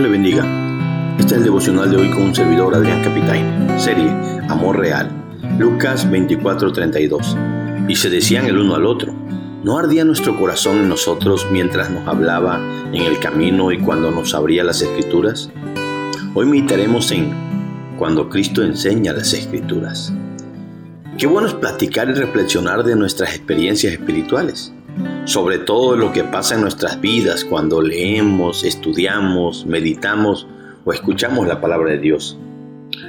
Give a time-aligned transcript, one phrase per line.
[0.00, 0.44] Le bendiga.
[1.18, 3.78] Este es el devocional de hoy con un servidor Adrián Capitaine.
[3.78, 4.10] Serie
[4.48, 5.10] Amor Real.
[5.58, 7.34] Lucas 24:32.
[7.88, 9.14] Y se decían el uno al otro.
[9.64, 12.60] ¿No ardía nuestro corazón en nosotros mientras nos hablaba
[12.92, 15.50] en el camino y cuando nos abría las escrituras?
[16.34, 17.32] Hoy meditaremos en
[17.98, 20.12] cuando Cristo enseña las escrituras.
[21.16, 24.74] Qué bueno es platicar y reflexionar de nuestras experiencias espirituales
[25.26, 30.46] sobre todo lo que pasa en nuestras vidas cuando leemos, estudiamos, meditamos
[30.84, 32.38] o escuchamos la palabra de Dios.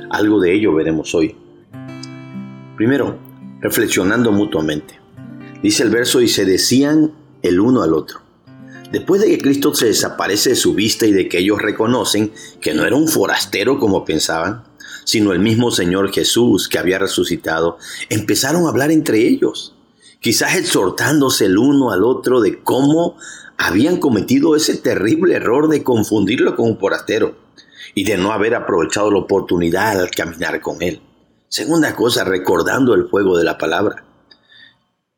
[0.09, 1.35] Algo de ello veremos hoy.
[2.75, 3.19] Primero,
[3.61, 4.99] reflexionando mutuamente.
[5.61, 8.19] Dice el verso y se decían el uno al otro.
[8.91, 12.73] Después de que Cristo se desaparece de su vista y de que ellos reconocen que
[12.73, 14.63] no era un forastero como pensaban,
[15.03, 17.77] sino el mismo Señor Jesús que había resucitado,
[18.09, 19.76] empezaron a hablar entre ellos
[20.19, 23.17] quizás exhortándose el uno al otro de cómo
[23.57, 27.35] habían cometido ese terrible error de confundirlo con un forastero
[27.95, 31.01] y de no haber aprovechado la oportunidad al caminar con él.
[31.49, 34.03] Segunda cosa, recordando el fuego de la palabra.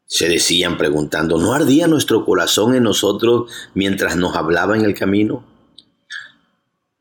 [0.05, 5.43] Se decían preguntando, ¿no ardía nuestro corazón en nosotros mientras nos hablaba en el camino?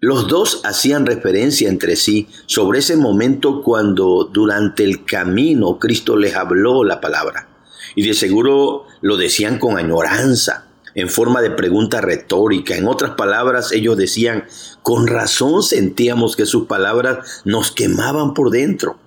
[0.00, 6.36] Los dos hacían referencia entre sí sobre ese momento cuando durante el camino Cristo les
[6.36, 7.57] habló la palabra.
[7.94, 12.76] Y de seguro lo decían con añoranza, en forma de pregunta retórica.
[12.76, 14.44] En otras palabras, ellos decían,
[14.82, 18.98] con razón sentíamos que sus palabras nos quemaban por dentro,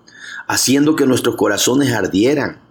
[0.47, 2.61] haciendo que nuestros corazones ardieran.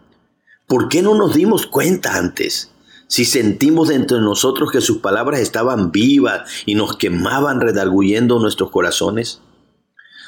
[0.67, 2.71] ¿Por qué no nos dimos cuenta antes?
[3.09, 8.71] Si sentimos dentro de nosotros que sus palabras estaban vivas y nos quemaban redarguyendo nuestros
[8.71, 9.41] corazones.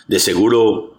[0.08, 0.96] De seguro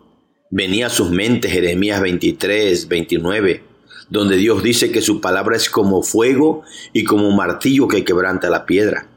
[0.50, 3.73] venía a sus mentes Jeremías 23, 29
[4.14, 6.62] donde Dios dice que su palabra es como fuego
[6.94, 9.08] y como martillo que quebranta la piedra.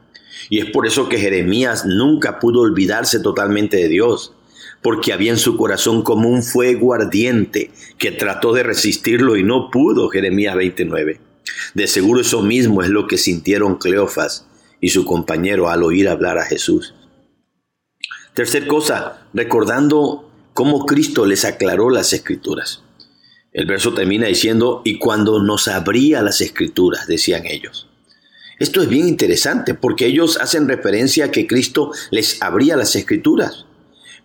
[0.49, 4.33] Y es por eso que Jeremías nunca pudo olvidarse totalmente de Dios,
[4.81, 9.69] porque había en su corazón como un fuego ardiente que trató de resistirlo y no
[9.69, 11.21] pudo, Jeremías 29.
[11.75, 14.47] De seguro eso mismo es lo que sintieron Cleofas
[14.81, 16.95] y su compañero al oír hablar a Jesús.
[18.33, 22.81] Tercer cosa, recordando cómo Cristo les aclaró las escrituras.
[23.57, 27.87] El verso termina diciendo, y cuando nos abría las escrituras, decían ellos.
[28.59, 33.65] Esto es bien interesante porque ellos hacen referencia a que Cristo les abría las escrituras.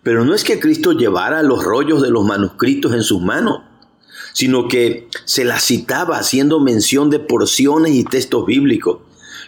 [0.03, 3.61] Pero no es que Cristo llevara los rollos de los manuscritos en sus manos,
[4.33, 8.99] sino que se las citaba haciendo mención de porciones y textos bíblicos,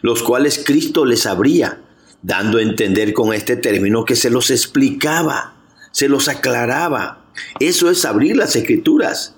[0.02, 1.80] los cuales Cristo les abría,
[2.24, 5.54] dando a entender con este término que se los explicaba,
[5.92, 7.28] se los aclaraba.
[7.60, 9.35] Eso es abrir las escrituras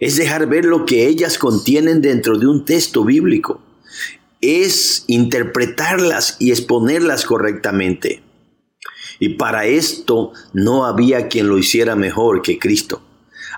[0.00, 3.60] es dejar ver lo que ellas contienen dentro de un texto bíblico,
[4.40, 8.22] es interpretarlas y exponerlas correctamente.
[9.18, 13.02] Y para esto no había quien lo hiciera mejor que Cristo.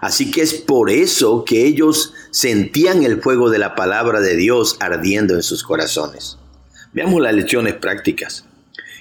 [0.00, 4.78] Así que es por eso que ellos sentían el fuego de la palabra de Dios
[4.80, 6.38] ardiendo en sus corazones.
[6.94, 8.46] Veamos las lecciones prácticas.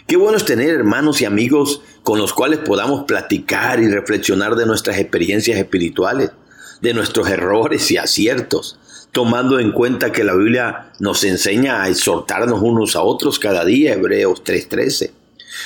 [0.06, 4.66] Qué bueno es tener hermanos y amigos con los cuales podamos platicar y reflexionar de
[4.66, 6.32] nuestras experiencias espirituales
[6.82, 8.78] de nuestros errores y aciertos,
[9.12, 13.94] tomando en cuenta que la Biblia nos enseña a exhortarnos unos a otros cada día,
[13.94, 15.12] Hebreos 3:13,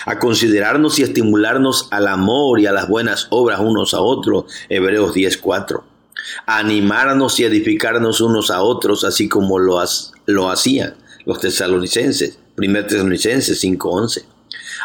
[0.06, 5.14] a considerarnos y estimularnos al amor y a las buenas obras unos a otros, Hebreos
[5.14, 5.84] 10:4,
[6.46, 9.84] a animarnos y edificarnos unos a otros, así como lo,
[10.26, 10.96] lo hacían
[11.26, 14.26] los tesalonicenses, 1 Tesalonicenses 5:11,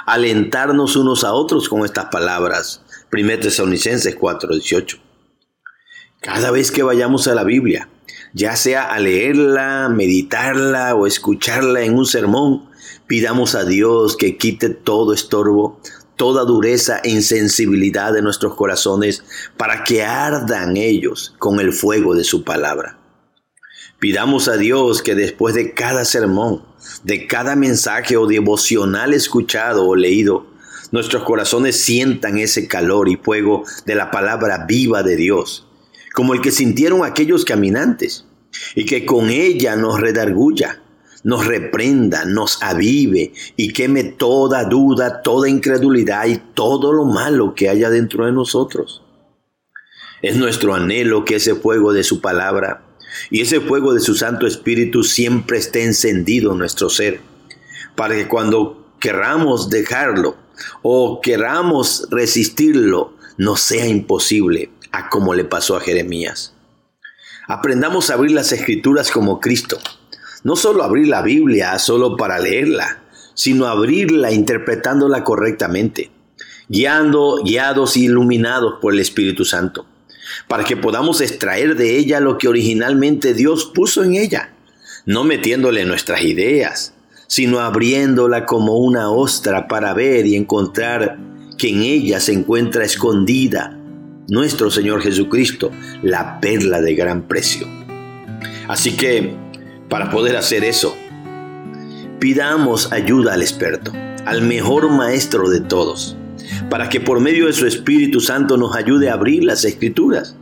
[0.06, 5.07] alentarnos unos a otros con estas palabras, 1 Tesalonicenses 4:18
[6.20, 7.88] cada vez que vayamos a la Biblia,
[8.34, 12.68] ya sea a leerla, meditarla o escucharla en un sermón,
[13.06, 15.80] pidamos a Dios que quite todo estorbo,
[16.16, 19.22] toda dureza e insensibilidad de nuestros corazones
[19.56, 22.98] para que ardan ellos con el fuego de su palabra.
[24.00, 26.64] Pidamos a Dios que después de cada sermón,
[27.04, 30.46] de cada mensaje o devocional escuchado o leído,
[30.90, 35.67] nuestros corazones sientan ese calor y fuego de la palabra viva de Dios
[36.18, 38.24] como el que sintieron aquellos caminantes,
[38.74, 40.82] y que con ella nos redarguya,
[41.22, 47.68] nos reprenda, nos avive y queme toda duda, toda incredulidad y todo lo malo que
[47.68, 49.04] haya dentro de nosotros.
[50.20, 52.82] Es nuestro anhelo que ese fuego de su palabra
[53.30, 57.20] y ese fuego de su Santo Espíritu siempre esté encendido en nuestro ser,
[57.94, 60.36] para que cuando querramos dejarlo
[60.82, 66.54] o queramos resistirlo, no sea imposible a como le pasó a Jeremías.
[67.46, 69.78] Aprendamos a abrir las escrituras como Cristo.
[70.44, 73.02] No solo abrir la Biblia solo para leerla,
[73.34, 76.10] sino abrirla interpretándola correctamente,
[76.68, 79.86] guiando, guiados y iluminados por el Espíritu Santo,
[80.46, 84.52] para que podamos extraer de ella lo que originalmente Dios puso en ella,
[85.06, 86.94] no metiéndole nuestras ideas,
[87.28, 91.18] sino abriéndola como una ostra para ver y encontrar
[91.56, 93.78] que en ella se encuentra escondida
[94.28, 95.70] nuestro Señor Jesucristo,
[96.02, 97.66] la perla de gran precio.
[98.68, 99.34] Así que,
[99.88, 100.94] para poder hacer eso,
[102.18, 103.92] pidamos ayuda al experto,
[104.26, 106.16] al mejor maestro de todos,
[106.68, 110.36] para que por medio de su Espíritu Santo nos ayude a abrir las escrituras,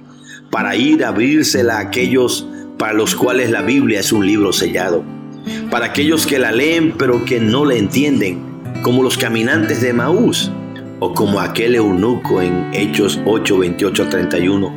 [0.51, 2.47] para ir a abrírsela a aquellos
[2.79, 5.05] para los cuales la Biblia es un libro sellado,
[5.71, 8.43] para aquellos que la leen pero que no la entienden,
[8.83, 10.51] como los caminantes de Maús,
[11.01, 14.75] o como aquel eunuco en Hechos 8, 28 31,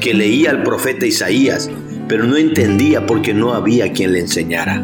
[0.00, 1.70] que leía al profeta Isaías,
[2.08, 4.82] pero no entendía porque no había quien le enseñara.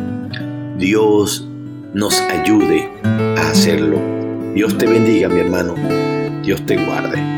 [0.78, 1.48] Dios
[1.94, 4.00] nos ayude a hacerlo.
[4.54, 5.74] Dios te bendiga, mi hermano.
[6.42, 7.35] Dios te guarde.